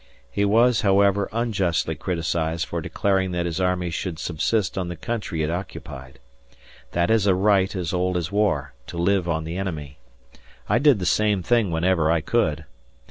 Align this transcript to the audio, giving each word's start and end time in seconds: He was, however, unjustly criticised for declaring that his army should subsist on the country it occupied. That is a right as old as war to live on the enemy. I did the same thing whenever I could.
He 0.31 0.45
was, 0.45 0.81
however, 0.81 1.29
unjustly 1.31 1.93
criticised 1.93 2.65
for 2.65 2.81
declaring 2.81 3.33
that 3.33 3.45
his 3.45 3.61
army 3.61 3.91
should 3.91 4.17
subsist 4.17 4.75
on 4.75 4.87
the 4.87 4.95
country 4.95 5.43
it 5.43 5.51
occupied. 5.51 6.17
That 6.93 7.11
is 7.11 7.27
a 7.27 7.35
right 7.35 7.75
as 7.75 7.93
old 7.93 8.17
as 8.17 8.31
war 8.31 8.73
to 8.87 8.97
live 8.97 9.29
on 9.29 9.43
the 9.43 9.57
enemy. 9.57 9.99
I 10.67 10.79
did 10.79 10.97
the 10.97 11.05
same 11.05 11.43
thing 11.43 11.69
whenever 11.69 12.09
I 12.09 12.19
could. 12.19 12.65